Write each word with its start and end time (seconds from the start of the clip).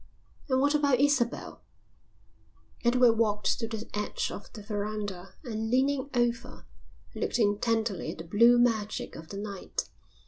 "And 0.49 0.59
what 0.59 0.73
about 0.73 0.99
Isabel?" 0.99 1.61
Edward 2.83 3.19
walked 3.19 3.59
to 3.59 3.67
the 3.67 3.87
edge 3.93 4.31
of 4.31 4.51
the 4.53 4.63
verandah 4.63 5.35
and 5.43 5.69
leaning 5.69 6.09
over 6.15 6.65
looked 7.13 7.37
intently 7.37 8.11
at 8.11 8.17
the 8.17 8.23
blue 8.23 8.57
magic 8.57 9.15
of 9.15 9.27
the 9.29 9.37
night. 9.37 9.89